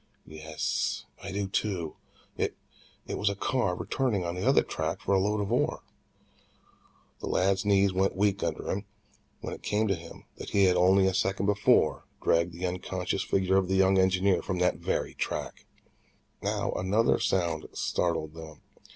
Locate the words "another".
16.81-17.19